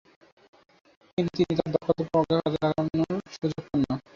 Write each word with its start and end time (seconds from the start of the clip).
কিন্তু 1.13 1.31
তিনি 1.37 1.53
তার 1.57 1.69
দক্ষতা 1.73 2.01
ও 2.01 2.09
প্রজ্ঞা 2.11 2.37
কাজে 2.43 2.57
লাগানোর 2.63 3.19
সুযোগ 3.33 3.59
পান 3.63 3.79
না। 3.83 3.93